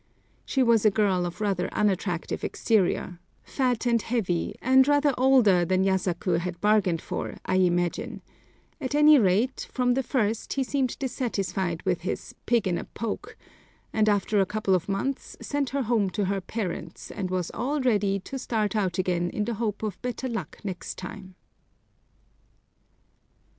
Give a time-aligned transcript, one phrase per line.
[0.45, 5.83] She was a girl of rather unattractive exterior, fat and heavy, and rather older than
[5.83, 8.23] Yasaku had bargained for, I imagine;
[8.79, 13.37] at any rate, from the first, he seemed dissatisfied with his "pig in a poke,"
[13.93, 17.79] and after a couple of months sent her home to her parents, and was all
[17.79, 21.35] ready to start out again in the hope of better luck next time.